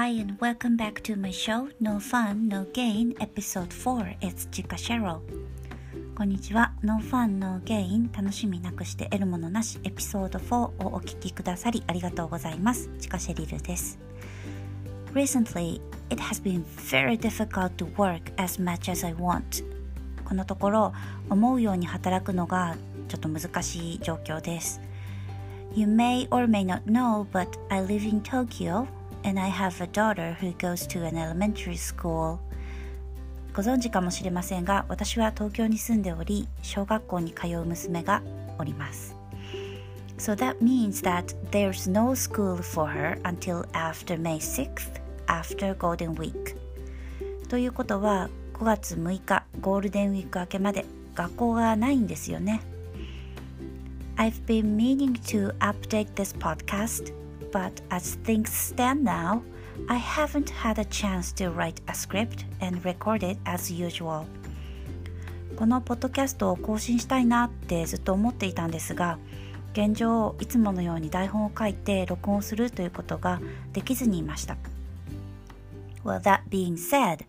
[0.00, 4.76] Hi and welcome back to my show No Fun No Gain Episode 4 It's Chika
[4.76, 5.18] Cheryl
[6.14, 13.98] こんにちは No Fun No Gain 楽しみなくして得るものなしエピソード4をお聞きくださりありがとうございますチカシェリルです
[15.14, 19.64] Recently it has been very difficult to work as much as I want
[20.24, 20.92] このところ
[21.28, 22.76] 思うように働くのが
[23.08, 24.80] ちょっと難しい状況です
[25.74, 28.86] You may or may not know, but I live in Tokyo
[29.24, 32.38] and I have a daughter who goes to an elementary school.
[33.54, 38.22] ご存知かもしれませんが、私は東京に住んでおり、小学校に通う娘が
[38.58, 39.16] おります。
[40.18, 46.56] So that means that there's no school for her until after May 6th, after Golden Week.
[47.48, 52.60] ということは、5月6日ゴールデンウィーク明けまで学校がないんですよね。
[54.16, 57.12] I've been meaning to update this podcast
[57.51, 59.43] but as things stand now,
[59.89, 64.25] I haven't had a chance to write a script and record it as usual.
[65.55, 69.19] このポッドキャストを更新したいなってずっと思っていたんですが、
[69.73, 73.39] 現状いつものように台本を書いて録音するということが
[73.71, 74.57] できずにいました。
[76.03, 77.25] Well, that being said,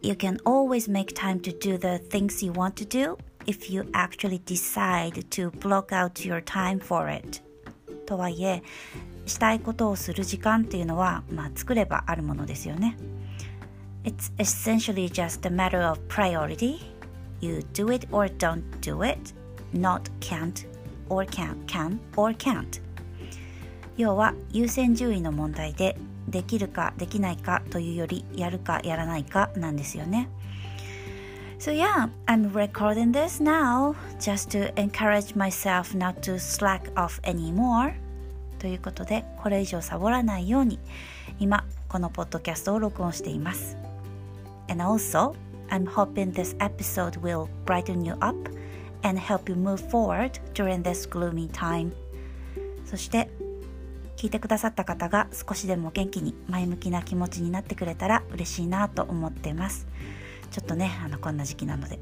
[0.00, 3.82] you can always make time to do the things you want to do if you
[3.92, 7.42] actually decide to block out your time for it.
[8.06, 8.62] とはいえ、
[9.25, 12.97] したいことをする時間っていうのは、まあ、作ればあるものですよね。
[14.03, 16.79] It's essentially just a matter of priority.
[17.41, 19.33] You do it or don't do it,
[19.73, 20.67] not can't
[21.09, 22.81] or can, can or can't.
[23.97, 30.29] 要は優先順位の問題でできるかできないかというよりやるかやらないかなんですよね。
[31.57, 37.93] So yeah, I'm recording this now just to encourage myself not to slack off anymore.
[38.65, 40.79] ということでこれ以上サボらないように
[41.37, 43.77] 今このポッドキャストを録音しています
[44.67, 45.35] And also
[45.69, 48.35] I'm hoping this episode will brighten you up
[49.03, 51.91] and help you move forward during this gloomy time
[52.87, 53.29] そして
[54.17, 59.85] 聞いてくださった方が少しでも元気に前向きな気持ちになってくれたら嬉しいなと思ってます
[60.49, 61.99] ちょっとねあのこんな時期なので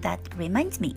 [0.00, 0.96] That reminds me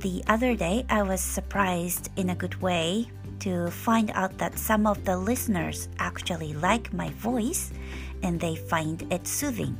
[0.00, 3.06] The other day I was surprised in a good way
[3.38, 7.72] to find out that some of the listeners actually like my voice
[8.22, 9.74] and they find it soothing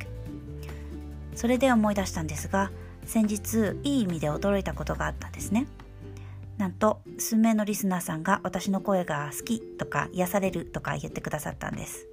[1.35, 2.71] それで思い出したんですが
[3.05, 5.67] 先日いい意味で驚いたことがあったんですね
[6.57, 12.05] なんと数名のリスナーさんが私の声が好きとか癒されるとか言ってくださったんです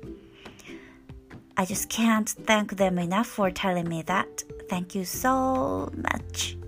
[1.57, 4.27] I just can't thank them enough for telling me that
[4.69, 6.59] thank you so much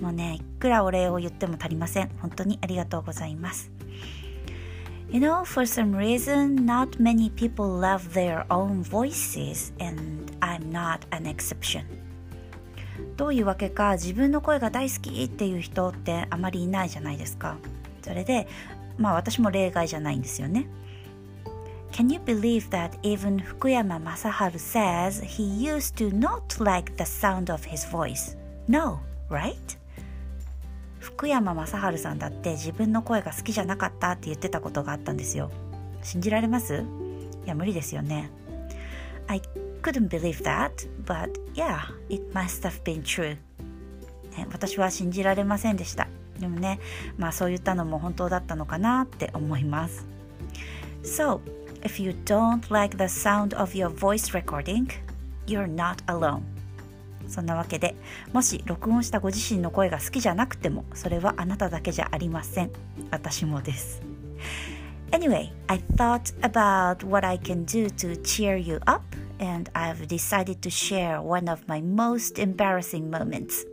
[0.00, 3.75] もうねいくらお礼を言っても足りません本当にありがとうございます
[5.09, 10.99] You know, for some reason, not many people love their own voices, and I'm not
[11.11, 11.83] an exception.
[13.17, 17.57] どういうわけか自分の声が大好きっていう人ってあまりいないじゃないですか。
[18.01, 18.47] それで、
[18.97, 20.67] まあ私も例外じゃないんですよね。
[21.91, 27.85] Can you believe that even 福山雅治 says he used to not like the sound of his
[27.91, 28.37] voice?
[28.67, 29.55] No, right?
[31.16, 35.50] 福山雅治さんだって自分の声が好きじゃなかったって言ってたことがあったんですよ
[36.02, 36.84] 信じられます
[37.46, 38.30] いや無理ですよね
[39.26, 39.40] I
[39.80, 40.72] couldn't believe that
[41.06, 41.78] but yeah
[42.10, 43.38] it must have been true
[44.36, 46.78] ね、私は信じられませんでしたでもね
[47.16, 50.04] まあそう言ったのも本当だったのかなって思います
[51.02, 51.40] So
[51.80, 54.90] if you don't like the sound of your voice recording
[55.46, 56.55] you're not alone
[57.28, 57.96] そんなわけで
[58.32, 62.70] もし録音したご自身の声が好きじゃなくてもそれはあなただけじゃありません。
[63.10, 64.02] 私もです。
[65.12, 69.02] Anyway, I thought about what I can do to cheer you up
[69.38, 73.66] and I've decided to share one of my most embarrassing moments.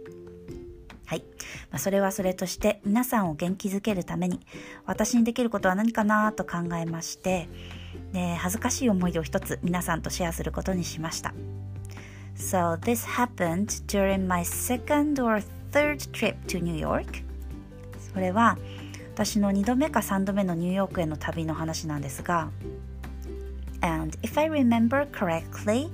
[1.06, 1.24] はい、
[1.70, 4.40] まあ、それはそれとして皆さんを元気づけるために
[4.86, 7.50] 私にできることは何かなと考えまして
[8.14, 11.34] で恥ずかしい思い出を一つ皆さんとシェアすることにしました。
[12.36, 15.42] So this happened during my second or
[15.72, 17.24] third trip to New York.
[18.14, 18.58] それは
[19.14, 22.50] 私の2度目か3度目のニューヨークへの旅の話なんですが
[23.82, 25.90] And if I remember correctly,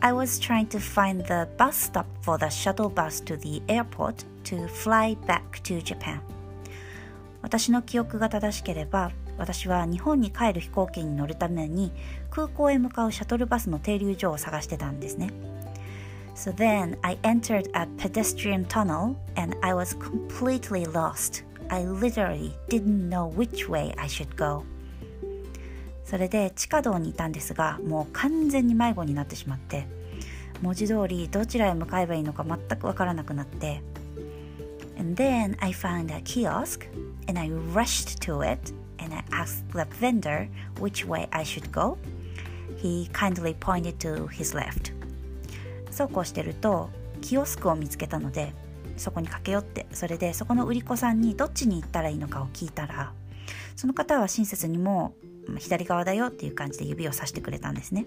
[0.00, 4.24] I was trying to find the bus stop for the shuttle bus to the airport
[4.44, 6.20] to fly back to Japan.
[7.42, 11.92] 私の記憶が正しければ私は日本に帰る飛行機に乗るために
[12.30, 15.30] 空港へ向かうシャトルバスの停留所を探してたんですね。
[16.35, 21.43] So then I entered a pedestrian tunnel and I was completely lost.
[21.69, 24.65] I literally didn't know which way I should go.
[26.03, 29.87] それで地下道にいたんですがもう完全に迷子になってしまって
[30.61, 33.81] 文字通りどちらへ向かえばいいのか全く分からなくなって
[34.97, 36.87] And then I found a kiosk
[37.27, 40.47] and I rushed to it and I asked the vendor
[40.79, 41.97] which way I should go.
[42.77, 44.93] He kindly pointed to his left.
[45.90, 46.90] そうこうしてると
[47.20, 48.52] キオスクを見つけたので
[48.96, 53.12] そこに駆け寄ってそれでそこの売り子さんにどっちに行ったらいいのかを聞いたら
[53.76, 55.14] その方は親切にも
[55.58, 58.06] 左側だよっていう感じで指をさしてくれたんですね。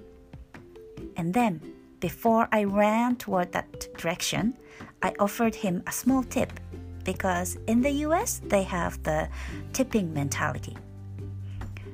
[1.16, 1.60] And then,
[2.00, 3.66] before I ran toward that
[3.98, 4.54] direction,
[5.00, 6.50] I offered him a small tip
[7.04, 9.30] because in the US they have the
[9.74, 10.78] tipping mentality.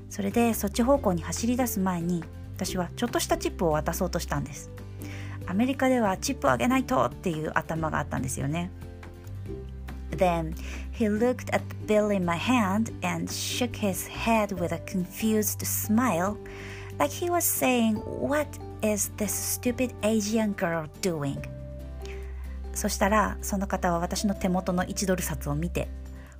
[0.09, 2.23] それでそっち方向に走り出す前に
[2.55, 4.71] 私はちょっとしたチップを渡そうとしたんです。
[5.49, 8.69] アメリカではチップをあげないとっていう頭があったんですよね。
[10.11, 10.53] Then
[10.91, 15.65] he looked at the bill in my hand and shook his head with a confused
[15.65, 16.37] smile,
[16.99, 18.47] like he was saying, What
[18.83, 21.39] is this stupid Asian girl doing?
[22.75, 25.87] そしたらその方は私の手元の1ドル札を見て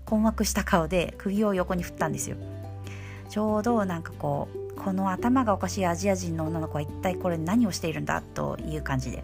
[0.06, 2.38] 困惑した顔で首を横に振ったんですよ
[3.28, 9.24] ちょうどなんかこうこの頭がおかしいアジア人の女の子は一体これ何をしているんだという感じで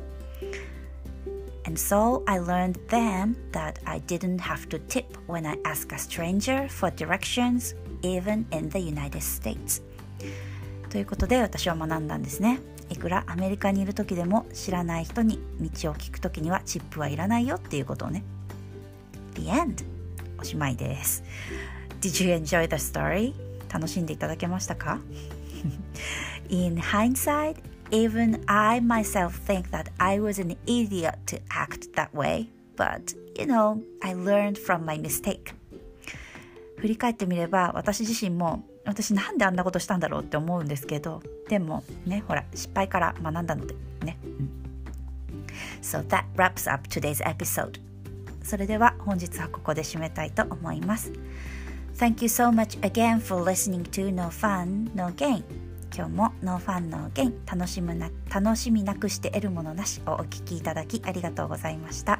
[1.65, 5.97] And so I learned then that I didn't have to tip when I ask a
[5.97, 9.81] stranger for directions, even in the United States.
[10.89, 12.59] ということで私は学んだんですね。
[12.91, 18.23] いくらアメリカにいる時でも知らない人に道を聞く時にはチップはいらないよっていうことをね。
[19.33, 19.83] The end!
[20.37, 21.23] おしまいです。
[21.99, 23.33] Did you enjoy the story?
[23.73, 24.99] 楽しんでいただけましたか
[26.49, 27.57] In hindsight,
[27.91, 33.45] Even I myself think that I was an idiot to act that way, but you
[33.45, 35.53] know, I learned from my mistake.
[36.77, 44.49] 振り返ってみれば私自身も私なんであんなことしたんだろうって思うんですけどでもねほら失敗から学んだのでね、うん、
[45.81, 47.79] So that wraps up today's episode
[48.43, 51.13] それでは本日はここで締めたいと思います
[51.97, 55.43] Thank you so much again for listening to No Fun No Gain
[55.95, 62.19] 今日もノーファンの弦楽しむな楽しみなくして得るものなしをお聞きいただきありがとうございました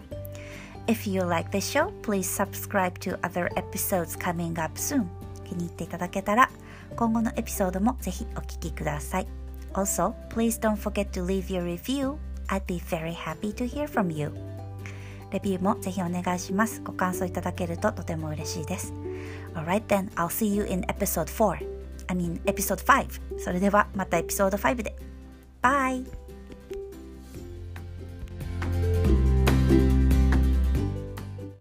[0.87, 5.07] If you like this show, please subscribe to other episodes coming up soon
[5.43, 6.49] 気に入っていただけたら
[6.95, 9.27] 今後のエピソードもぜひお聞きください
[9.73, 12.15] Also, please don't forget to leave your review
[12.47, 14.31] I'd be very happy to hear from you
[15.35, 16.81] レビューもぜひお願いします。
[16.81, 18.93] ご感想いただけるととても嬉しいです。
[19.53, 21.57] Alright then, I'll see you in episode 4
[22.07, 24.95] I mean episode 5それではまたエピソード5で。
[25.61, 26.24] バイ